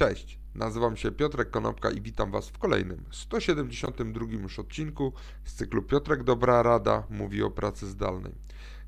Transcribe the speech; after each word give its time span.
Cześć, 0.00 0.38
nazywam 0.54 0.96
się 0.96 1.12
Piotrek 1.12 1.50
Konopka 1.50 1.90
i 1.90 2.00
witam 2.00 2.30
Was 2.30 2.48
w 2.48 2.58
kolejnym 2.58 3.04
172 3.10 4.26
już 4.26 4.58
odcinku 4.58 5.12
z 5.44 5.54
cyklu 5.54 5.82
Piotrek 5.82 6.24
Dobra 6.24 6.62
Rada 6.62 7.06
mówi 7.10 7.42
o 7.42 7.50
pracy 7.50 7.86
zdalnej. 7.86 8.32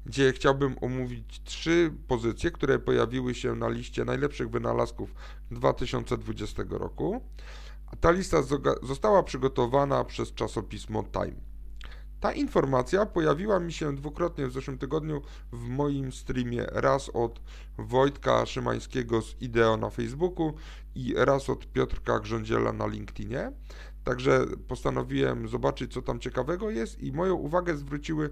Dzisiaj 0.06 0.32
chciałbym 0.32 0.76
omówić 0.80 1.42
trzy 1.44 1.92
pozycje, 2.08 2.50
które 2.50 2.78
pojawiły 2.78 3.34
się 3.34 3.54
na 3.54 3.68
liście 3.68 4.04
najlepszych 4.04 4.50
wynalazków 4.50 5.14
2020 5.50 6.62
roku. 6.70 7.24
Ta 8.00 8.10
lista 8.10 8.38
została 8.82 9.22
przygotowana 9.22 10.04
przez 10.04 10.34
czasopismo 10.34 11.02
Time. 11.02 11.51
Ta 12.22 12.32
informacja 12.32 13.06
pojawiła 13.06 13.60
mi 13.60 13.72
się 13.72 13.96
dwukrotnie 13.96 14.46
w 14.46 14.52
zeszłym 14.52 14.78
tygodniu 14.78 15.22
w 15.52 15.68
moim 15.68 16.12
streamie. 16.12 16.66
Raz 16.72 17.08
od 17.08 17.40
Wojtka 17.78 18.46
Szymańskiego 18.46 19.22
z 19.22 19.42
Ideo 19.42 19.76
na 19.76 19.90
Facebooku 19.90 20.54
i 20.94 21.14
raz 21.16 21.50
od 21.50 21.72
Piotrka 21.72 22.20
Grządziela 22.20 22.72
na 22.72 22.86
LinkedInie. 22.86 23.52
Także 24.04 24.46
postanowiłem 24.68 25.48
zobaczyć, 25.48 25.92
co 25.92 26.02
tam 26.02 26.20
ciekawego 26.20 26.70
jest 26.70 27.02
i 27.02 27.12
moją 27.12 27.34
uwagę 27.34 27.76
zwróciły 27.76 28.30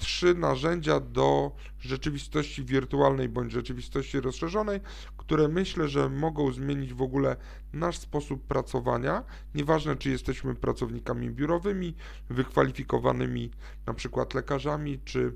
trzy 0.00 0.34
narzędzia 0.34 1.00
do 1.00 1.52
rzeczywistości 1.80 2.64
wirtualnej 2.64 3.28
bądź 3.28 3.52
rzeczywistości 3.52 4.20
rozszerzonej, 4.20 4.80
które 5.16 5.48
myślę, 5.48 5.88
że 5.88 6.08
mogą 6.08 6.52
zmienić 6.52 6.94
w 6.94 7.02
ogóle 7.02 7.36
nasz 7.72 7.98
sposób 7.98 8.46
pracowania. 8.46 9.24
Nieważne, 9.54 9.96
czy 9.96 10.10
jesteśmy 10.10 10.54
pracownikami 10.54 11.30
biurowymi, 11.30 11.94
wykwalifikowanymi 12.30 13.50
na 13.86 13.94
przykład 13.94 14.34
lekarzami, 14.34 14.98
czy 15.04 15.34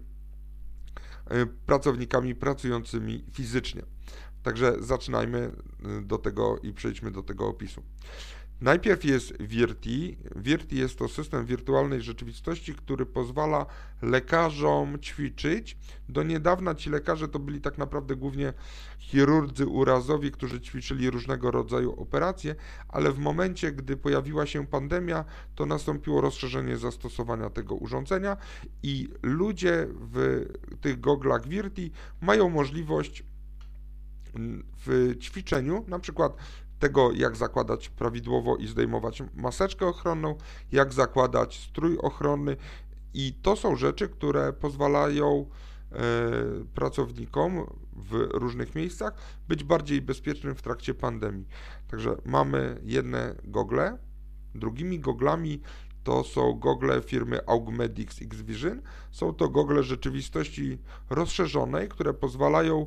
e, 1.27 1.47
pracownikami 1.47 2.35
pracującymi 2.35 3.25
fizycznie. 3.33 3.83
Także 4.43 4.77
zaczynajmy 4.81 5.39
e, 5.39 6.03
do 6.03 6.19
tego 6.19 6.59
i 6.63 6.73
przejdźmy 6.73 7.11
do 7.11 7.23
tego 7.23 7.49
opisu. 7.49 7.83
Najpierw 8.65 9.05
jest 9.05 9.43
Virti. 9.43 10.17
Virti 10.37 10.77
jest 10.77 10.99
to 10.99 11.09
system 11.09 11.47
wirtualnej 11.47 12.03
rzeczywistości, 12.03 12.75
który 12.75 13.07
pozwala 13.07 13.67
lekarzom 14.03 14.99
ćwiczyć. 14.99 15.77
Do 16.09 16.23
niedawna 16.23 16.75
ci 16.75 16.91
lekarze 16.91 17.29
to 17.29 17.39
byli 17.39 17.61
tak 17.61 17.79
naprawdę 17.79 18.17
głównie 18.17 18.53
chirurdzy 18.99 19.67
urazowi, 19.67 20.31
którzy 20.31 20.61
ćwiczyli 20.61 21.11
różnego 21.11 21.51
rodzaju 21.51 21.93
operacje, 22.01 22.55
ale 22.89 23.13
w 23.13 23.19
momencie, 23.19 23.73
gdy 23.73 23.97
pojawiła 23.97 24.47
się 24.47 24.67
pandemia, 24.67 25.25
to 25.55 25.67
nastąpiło 25.67 26.21
rozszerzenie 26.21 26.77
zastosowania 26.77 27.51
tego 27.51 27.75
urządzenia 27.75 28.37
i 28.83 29.09
ludzie 29.23 29.87
w 29.91 30.47
tych 30.81 31.01
goglach 31.01 31.49
Virti 31.49 31.91
mają 32.21 32.49
możliwość 32.49 33.25
w 34.87 35.15
ćwiczeniu, 35.21 35.85
na 35.89 35.99
przykład 35.99 36.37
tego, 36.79 37.13
jak 37.13 37.37
zakładać 37.37 37.89
prawidłowo 37.89 38.57
i 38.57 38.67
zdejmować 38.67 39.23
maseczkę 39.35 39.87
ochronną, 39.87 40.37
jak 40.73 40.93
zakładać 40.93 41.69
strój 41.71 41.99
ochronny 41.99 42.57
i 43.15 43.35
to 43.43 43.57
są 43.57 43.77
rzeczy, 43.77 44.09
które 44.09 44.53
pozwalają 44.53 45.47
e, 45.93 45.97
pracownikom 46.75 47.67
w 47.93 48.29
różnych 48.33 48.75
miejscach 48.75 49.15
być 49.49 49.65
bardziej 49.65 50.03
bezpiecznym 50.03 50.55
w 50.55 50.63
trakcie 50.63 50.95
pandemii. 50.95 51.47
Także 51.89 52.17
mamy 52.25 52.81
jedne 52.83 53.35
gogle, 53.45 53.99
drugimi 54.55 55.01
goglami 55.01 55.61
to 56.05 56.25
są 56.25 56.53
gogle 56.53 57.03
firmy 57.03 57.47
Augmedix 57.47 58.23
X-Vision. 58.23 58.83
Są 59.11 59.35
to 59.35 59.49
gogle 59.49 59.83
rzeczywistości 59.83 60.79
rozszerzonej, 61.11 61.89
które 61.89 62.15
pozwalają 62.15 62.87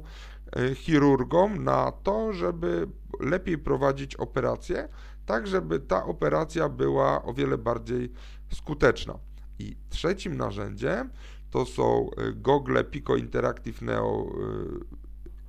e, 0.55 0.75
chirurgom 0.75 1.63
na 1.63 1.91
to, 1.91 2.33
żeby 2.33 2.88
lepiej 3.19 3.57
prowadzić 3.57 4.15
operację, 4.15 4.89
tak 5.25 5.47
żeby 5.47 5.79
ta 5.79 6.05
operacja 6.05 6.69
była 6.69 7.23
o 7.23 7.33
wiele 7.33 7.57
bardziej 7.57 8.11
skuteczna. 8.53 9.19
I 9.59 9.75
trzecim 9.89 10.37
narzędziem 10.37 11.09
to 11.52 11.65
są 11.65 12.09
e, 12.17 12.33
gogle 12.33 12.83
Pico 12.83 13.15
Interactive 13.15 13.81
Neo 13.81 14.27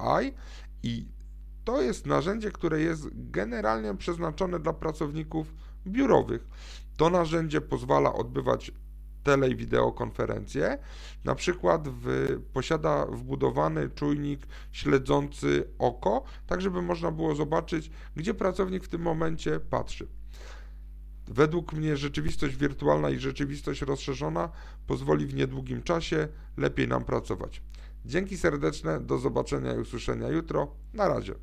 e, 0.00 0.18
Eye 0.18 0.32
i 0.82 1.06
to 1.64 1.82
jest 1.82 2.06
narzędzie, 2.06 2.50
które 2.50 2.80
jest 2.80 3.08
generalnie 3.12 3.94
przeznaczone 3.94 4.58
dla 4.60 4.72
pracowników 4.72 5.54
biurowych. 5.86 6.48
To 6.96 7.10
narzędzie 7.10 7.60
pozwala 7.60 8.12
odbywać 8.12 8.72
tele 9.28 9.48
i 9.48 9.56
wideokonferencje. 9.56 10.78
Na 11.24 11.34
przykład 11.34 11.88
w, 11.88 12.36
posiada 12.52 13.06
wbudowany 13.06 13.90
czujnik 13.90 14.46
śledzący 14.72 15.68
oko, 15.78 16.24
tak 16.46 16.60
żeby 16.60 16.82
można 16.82 17.10
było 17.10 17.34
zobaczyć, 17.34 17.90
gdzie 18.16 18.34
pracownik 18.34 18.84
w 18.84 18.88
tym 18.88 19.02
momencie 19.02 19.60
patrzy. 19.60 20.08
Według 21.26 21.72
mnie 21.72 21.96
rzeczywistość 21.96 22.56
wirtualna 22.56 23.10
i 23.10 23.18
rzeczywistość 23.18 23.82
rozszerzona 23.82 24.48
pozwoli 24.86 25.26
w 25.26 25.34
niedługim 25.34 25.82
czasie 25.82 26.28
lepiej 26.56 26.88
nam 26.88 27.04
pracować. 27.04 27.62
Dzięki 28.04 28.36
serdeczne, 28.36 29.00
do 29.00 29.18
zobaczenia 29.18 29.74
i 29.74 29.78
usłyszenia 29.78 30.28
jutro. 30.28 30.74
Na 30.94 31.08
razie. 31.08 31.34